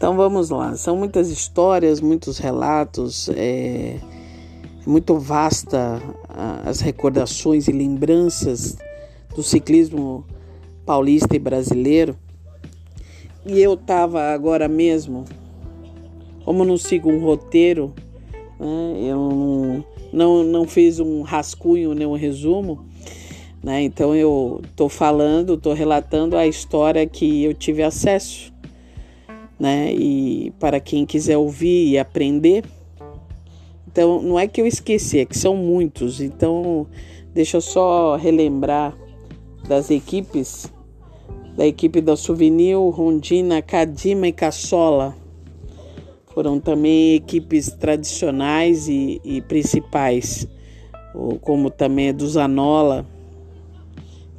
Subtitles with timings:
[0.00, 3.98] Então vamos lá, são muitas histórias, muitos relatos, é
[4.86, 6.00] muito vasta
[6.64, 8.78] as recordações e lembranças
[9.36, 10.24] do ciclismo
[10.86, 12.16] paulista e brasileiro.
[13.44, 15.26] E eu estava agora mesmo,
[16.46, 17.92] como não sigo um roteiro,
[18.58, 22.86] né, eu não, não, não fiz um rascunho nem um resumo,
[23.62, 28.50] né, então eu estou falando, estou relatando a história que eu tive acesso
[29.60, 29.92] né?
[29.92, 32.64] E para quem quiser ouvir e aprender.
[33.86, 36.20] Então, não é que eu esqueci, é que são muitos.
[36.20, 36.86] Então,
[37.34, 38.96] deixa eu só relembrar
[39.68, 40.72] das equipes,
[41.56, 45.14] da equipe da Souvenir, Rondina, Cadima e Caçola.
[46.32, 50.48] Foram também equipes tradicionais e, e principais,
[51.42, 53.04] como também a do Zanola.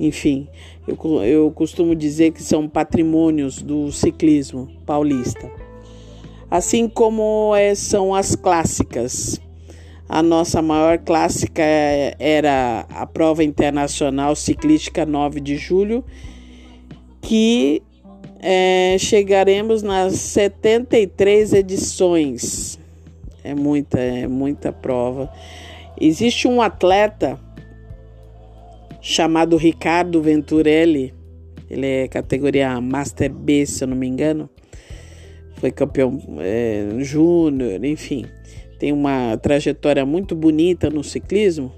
[0.00, 0.48] Enfim,
[0.88, 5.52] eu, eu costumo dizer que são patrimônios do ciclismo paulista.
[6.50, 9.38] Assim como é, são as clássicas.
[10.08, 11.62] A nossa maior clássica
[12.18, 16.02] era a prova internacional ciclística 9 de julho,
[17.20, 17.82] que
[18.40, 22.80] é, chegaremos nas 73 edições.
[23.44, 25.30] É muita, é muita prova.
[26.00, 27.38] Existe um atleta
[29.00, 31.14] chamado Ricardo Venturelli.
[31.68, 34.48] Ele é categoria Master B, se eu não me engano.
[35.56, 38.24] Foi campeão é, júnior, enfim.
[38.78, 41.72] Tem uma trajetória muito bonita no ciclismo.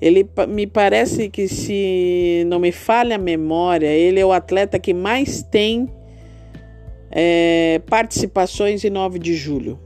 [0.00, 4.92] Ele me parece que, se não me falha a memória, ele é o atleta que
[4.92, 5.88] mais tem
[7.10, 9.78] é, participações em 9 de julho.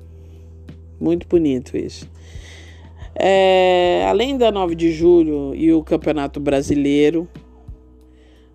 [1.01, 2.11] Muito bonito isso.
[3.19, 7.29] É, além da 9 de julho e o Campeonato Brasileiro,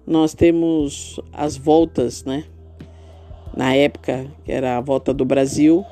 [0.08, 2.46] nós temos as voltas, né?
[3.56, 5.86] Na época, que era a volta do Brasil,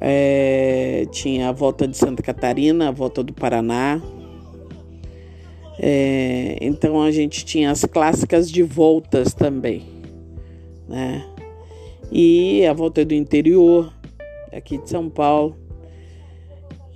[0.00, 4.00] é, tinha a volta de Santa Catarina, a volta do Paraná.
[5.78, 9.82] É, então a gente tinha as clássicas de voltas também,
[10.88, 11.26] né?
[12.10, 13.92] E a volta do interior,
[14.52, 15.56] aqui de São Paulo.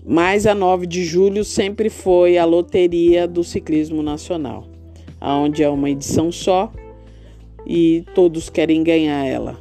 [0.04, 4.66] Mas a 9 de julho sempre foi a loteria do ciclismo nacional,
[5.18, 6.70] onde é uma edição só
[7.66, 9.58] e todos querem ganhar ela.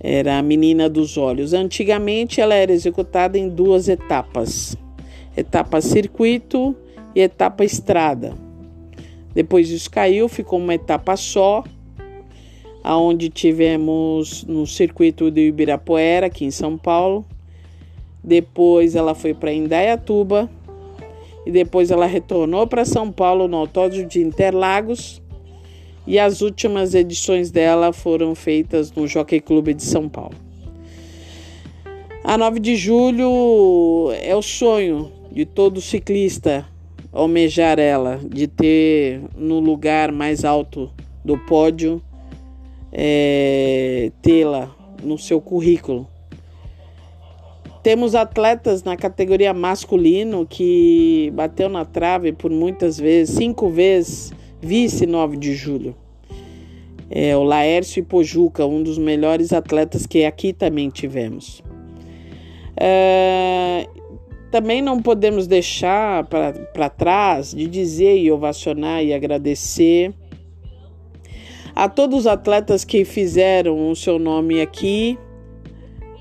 [0.00, 1.52] Era a menina dos olhos.
[1.52, 4.74] Antigamente ela era executada em duas etapas:
[5.36, 6.74] etapa circuito
[7.14, 8.34] e etapa estrada.
[9.34, 11.62] Depois isso caiu, ficou uma etapa só,
[12.82, 17.26] aonde tivemos no circuito do Ibirapuera, aqui em São Paulo,
[18.28, 20.50] depois ela foi para Indaiatuba
[21.46, 25.22] e depois ela retornou para São Paulo no Autódromo de Interlagos.
[26.06, 30.34] E as últimas edições dela foram feitas no Jockey Clube de São Paulo.
[32.22, 36.66] A 9 de julho é o sonho de todo ciclista
[37.10, 40.90] almejar ela, de ter no lugar mais alto
[41.24, 42.02] do pódio,
[42.92, 46.06] é, tê-la no seu currículo.
[47.88, 55.06] Temos atletas na categoria masculino que bateu na trave por muitas vezes, cinco vezes, vice
[55.06, 55.96] 9 de julho.
[57.08, 61.62] É, o Laércio Pojuca, um dos melhores atletas que aqui também tivemos.
[62.76, 63.88] É,
[64.50, 70.12] também não podemos deixar para trás de dizer e ovacionar e agradecer
[71.74, 75.18] a todos os atletas que fizeram o seu nome aqui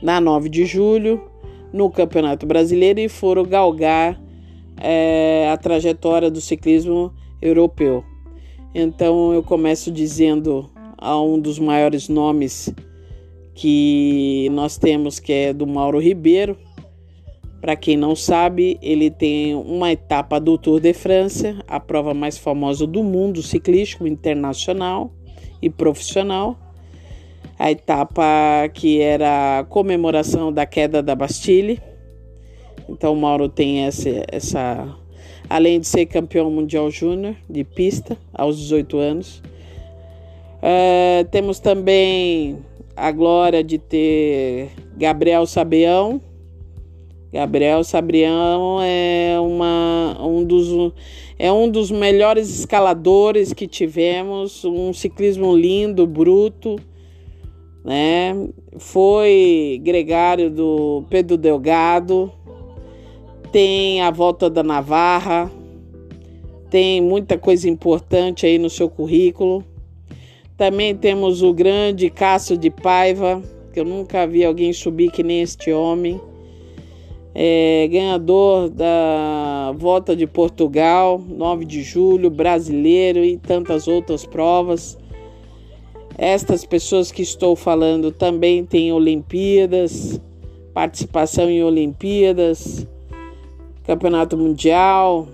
[0.01, 1.35] na 9 de julho
[1.71, 4.19] no Campeonato Brasileiro e foram galgar
[4.77, 8.03] é, a trajetória do ciclismo europeu.
[8.73, 12.73] Então eu começo dizendo a um dos maiores nomes
[13.53, 16.57] que nós temos, que é do Mauro Ribeiro.
[17.59, 22.37] Para quem não sabe, ele tem uma etapa do Tour de France, a prova mais
[22.37, 25.11] famosa do mundo ciclístico internacional
[25.59, 26.55] e profissional
[27.57, 28.23] a etapa
[28.73, 31.81] que era a comemoração da queda da Bastille.
[32.87, 34.95] Então, o Mauro tem essa, essa
[35.49, 39.43] além de ser campeão mundial júnior de pista aos 18 anos.
[40.61, 42.59] É, temos também
[42.95, 46.21] a glória de ter Gabriel Sabião.
[47.33, 50.93] Gabriel Sabrião é, uma, um, dos,
[51.37, 56.77] é um dos melhores escaladores que tivemos, um ciclismo lindo, bruto
[57.87, 58.49] né?
[58.77, 62.29] Foi gregário do Pedro Delgado,
[63.49, 65.49] tem a volta da Navarra,
[66.69, 69.63] tem muita coisa importante aí no seu currículo.
[70.57, 73.41] Também temos o grande Cássio de Paiva,
[73.71, 76.19] que eu nunca vi alguém subir que nem este homem.
[77.33, 84.97] É, ganhador da Volta de Portugal, 9 de julho, brasileiro e tantas outras provas.
[86.17, 90.19] Estas pessoas que estou falando também têm Olimpíadas,
[90.73, 92.87] participação em Olimpíadas,
[93.83, 95.27] Campeonato Mundial.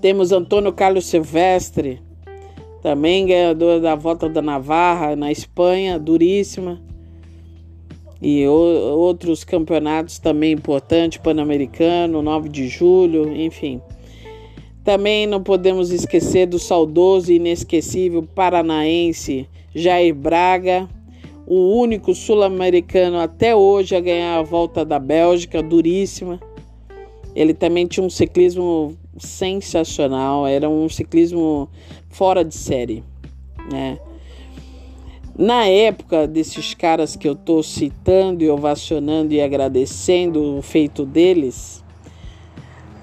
[0.00, 2.02] Temos Antônio Carlos Silvestre,
[2.82, 6.80] também ganhador da Volta da Navarra na Espanha, duríssima.
[8.20, 13.80] E outros campeonatos também importantes, Pan-Americano, 9 de julho, enfim.
[14.84, 20.88] Também não podemos esquecer do saudoso e inesquecível paranaense Jair Braga,
[21.46, 26.40] o único sul-americano até hoje a ganhar a volta da Bélgica, duríssima.
[27.34, 31.68] Ele também tinha um ciclismo sensacional, era um ciclismo
[32.08, 33.04] fora de série,
[33.70, 33.98] né?
[35.36, 41.84] Na época desses caras que eu estou citando e ovacionando e agradecendo o feito deles,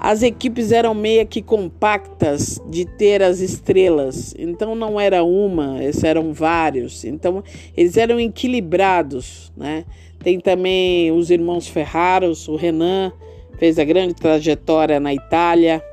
[0.07, 4.33] as equipes eram meio que compactas de ter as estrelas.
[4.39, 7.03] Então não era uma, eram vários.
[7.03, 7.43] Então
[7.75, 9.83] eles eram equilibrados, né?
[10.23, 13.11] Tem também os irmãos Ferraros, o Renan
[13.59, 15.83] fez a grande trajetória na Itália,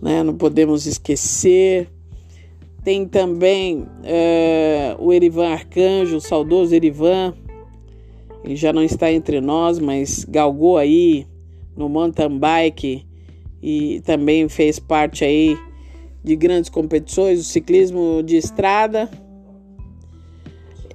[0.00, 0.22] né?
[0.22, 1.86] Não podemos esquecer.
[2.82, 7.34] Tem também é, o Erivan Arcanjo, o saudoso Erivan.
[8.42, 11.26] Ele já não está entre nós, mas galgou aí
[11.76, 13.06] no mountain bike
[13.62, 15.56] e também fez parte aí
[16.22, 19.08] de grandes competições, o ciclismo de estrada.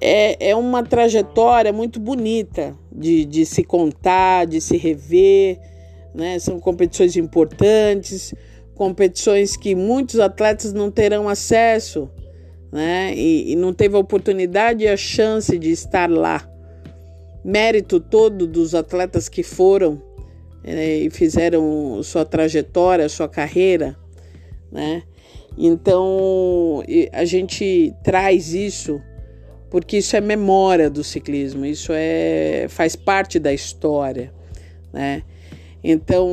[0.00, 5.58] É, é uma trajetória muito bonita de, de se contar, de se rever,
[6.14, 6.38] né?
[6.38, 8.32] São competições importantes,
[8.74, 12.08] competições que muitos atletas não terão acesso,
[12.70, 13.12] né?
[13.14, 16.48] E, e não teve a oportunidade e a chance de estar lá.
[17.44, 20.07] Mérito todo dos atletas que foram
[20.62, 23.96] né, e fizeram sua trajetória, sua carreira,
[24.70, 25.02] né?
[25.56, 26.82] Então
[27.12, 29.00] a gente traz isso
[29.70, 34.32] porque isso é memória do ciclismo, isso é faz parte da história,
[34.92, 35.22] né?
[35.82, 36.28] Então,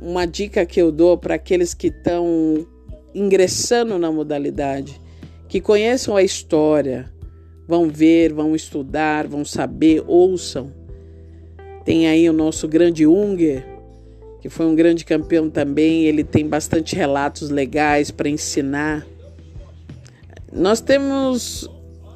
[0.00, 2.66] uma dica que eu dou para aqueles que estão
[3.14, 5.00] ingressando na modalidade,
[5.48, 7.12] que conheçam a história,
[7.68, 10.72] vão ver, vão estudar, vão saber, ouçam
[11.84, 13.64] tem aí o nosso grande Unger,
[14.40, 16.04] que foi um grande campeão também.
[16.04, 19.06] Ele tem bastante relatos legais para ensinar.
[20.52, 21.68] Nós temos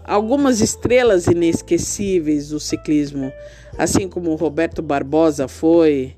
[0.04, 3.32] algumas estrelas inesquecíveis do ciclismo,
[3.76, 6.14] assim como Roberto Barbosa foi,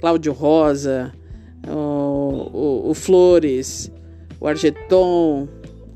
[0.00, 1.12] Cláudio Rosa,
[1.68, 3.90] o, o, o Flores,
[4.40, 5.48] o Argeton.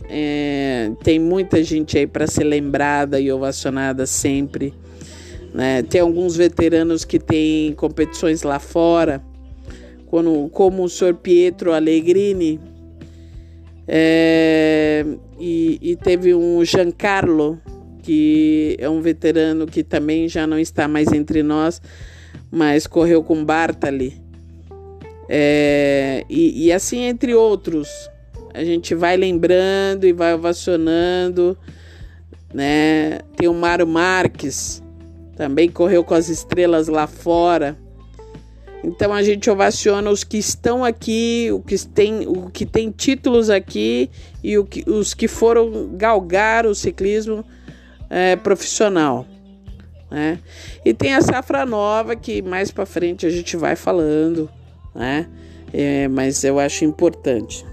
[0.06, 4.74] É, tem muita gente aí para ser lembrada e ovacionada sempre.
[5.54, 5.84] Né?
[5.84, 9.22] Tem alguns veteranos que têm competições lá fora,
[10.06, 12.60] quando, como o senhor Pietro Allegrini.
[13.86, 15.06] É,
[15.38, 17.60] e, e teve um Giancarlo,
[18.02, 21.80] que é um veterano que também já não está mais entre nós,
[22.50, 24.20] mas correu com Bartali.
[25.28, 27.88] É, e, e, assim entre outros.
[28.52, 31.56] A gente vai lembrando e vai ovacionando.
[32.52, 33.20] Né?
[33.36, 34.83] Tem o Mário Marques,
[35.36, 37.76] também correu com as estrelas lá fora.
[38.82, 43.48] Então a gente ovaciona os que estão aqui, o que tem, o que tem títulos
[43.48, 44.10] aqui
[44.42, 47.44] e que, os que foram galgar o ciclismo
[48.10, 49.26] é, profissional.
[50.10, 50.38] Né?
[50.84, 54.50] E tem a safra nova que mais para frente a gente vai falando,
[54.94, 55.26] né?
[55.72, 57.64] É, mas eu acho importante.